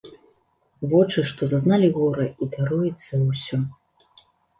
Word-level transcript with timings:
Вочы, 0.93 1.19
што 1.31 1.49
зазналі 1.51 1.89
гора 1.97 2.25
і 2.45 2.47
даруюць 2.55 3.03
за 3.05 3.21
ўсё. 3.27 3.61